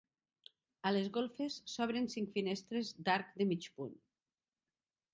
[0.89, 3.97] A les golfes s'obren cinc finestres d'arc de mig punt.